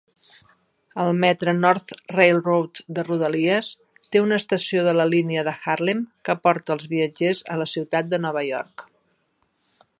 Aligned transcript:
El 1.01 1.11
Metre-North 1.23 1.91
Railroad 2.13 2.81
de 2.99 3.03
rodalies 3.09 3.69
té 4.15 4.23
una 4.25 4.41
estació 4.43 4.87
de 4.89 4.97
la 5.01 5.07
línia 5.13 5.45
de 5.51 5.55
Harlem 5.75 6.01
que 6.29 6.39
porta 6.47 6.77
els 6.77 6.91
viatgers 6.95 7.47
a 7.57 7.63
la 7.63 7.71
ciutat 7.77 8.11
de 8.15 8.25
Nova 8.25 8.47
York. 8.51 8.89